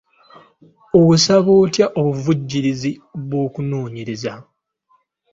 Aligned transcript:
Osaba 1.01 1.51
otya 1.63 1.85
obuvujjirizi 1.99 2.91
bw'okunoonyereza? 3.27 4.33